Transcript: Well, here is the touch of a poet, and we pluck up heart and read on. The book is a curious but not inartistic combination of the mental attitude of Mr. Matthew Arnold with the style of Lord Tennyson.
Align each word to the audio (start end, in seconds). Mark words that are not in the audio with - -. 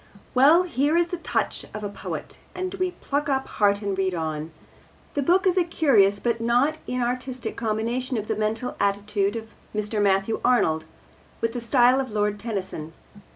Well, 0.33 0.63
here 0.63 0.97
is 0.97 1.09
the 1.09 1.17
touch 1.17 1.63
of 1.75 1.83
a 1.83 1.87
poet, 1.89 2.39
and 2.55 2.73
we 2.73 2.89
pluck 2.89 3.29
up 3.29 3.45
heart 3.47 3.83
and 3.83 3.95
read 3.95 4.15
on. 4.15 4.51
The 5.13 5.21
book 5.21 5.45
is 5.45 5.59
a 5.59 5.63
curious 5.63 6.17
but 6.19 6.41
not 6.41 6.79
inartistic 6.87 7.55
combination 7.55 8.17
of 8.17 8.27
the 8.27 8.35
mental 8.35 8.75
attitude 8.79 9.35
of 9.35 9.53
Mr. 9.75 10.01
Matthew 10.01 10.41
Arnold 10.43 10.85
with 11.39 11.53
the 11.53 11.61
style 11.61 11.99
of 12.01 12.09
Lord 12.09 12.39
Tennyson. 12.39 12.93